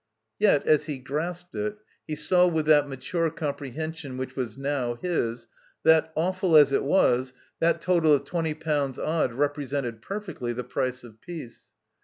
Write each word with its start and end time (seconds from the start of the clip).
Yet, 0.39 0.65
as 0.65 0.85
he 0.85 0.97
grasped 0.97 1.53
it, 1.53 1.77
he 2.07 2.15
saw 2.15 2.47
with 2.47 2.65
that 2.65 2.87
mattire 2.87 3.29
comprehension 3.29 4.17
which 4.17 4.35
was 4.35 4.57
now 4.57 4.95
his, 4.95 5.45
that, 5.83 6.11
awftd 6.15 6.59
as 6.59 6.71
it 6.71 6.83
was, 6.83 7.33
that 7.59 7.81
total 7.81 8.11
of 8.11 8.23
twenty 8.25 8.55
potmds 8.55 8.97
odd 8.97 9.31
represented, 9.31 10.01
perfectly, 10.01 10.53
the 10.53 10.63
price 10.63 11.03
of 11.03 11.21
peace. 11.21 11.67